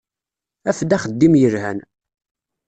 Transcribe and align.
Af-d 0.69 0.91
axeddim 0.95 1.33
yelhan. 1.41 1.79